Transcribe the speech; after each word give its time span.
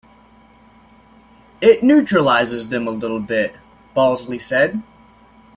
"It 1.61 1.83
neutralizes 1.83 2.69
them 2.69 2.87
a 2.87 2.89
little 2.89 3.19
bit," 3.19 3.53
Balsley 3.95 4.41
said. 4.41 4.81